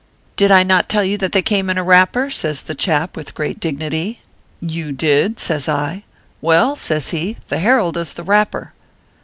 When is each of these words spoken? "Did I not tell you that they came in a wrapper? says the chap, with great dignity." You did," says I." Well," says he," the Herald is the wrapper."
"Did 0.35 0.49
I 0.49 0.63
not 0.63 0.89
tell 0.89 1.03
you 1.03 1.15
that 1.19 1.31
they 1.31 1.43
came 1.43 1.69
in 1.69 1.77
a 1.77 1.83
wrapper? 1.83 2.31
says 2.31 2.63
the 2.63 2.73
chap, 2.73 3.15
with 3.15 3.35
great 3.35 3.59
dignity." 3.59 4.19
You 4.79 4.91
did," 4.91 5.39
says 5.39 5.69
I." 5.69 6.05
Well," 6.41 6.75
says 6.75 7.11
he," 7.11 7.37
the 7.49 7.59
Herald 7.59 7.97
is 7.97 8.13
the 8.13 8.23
wrapper." 8.23 8.73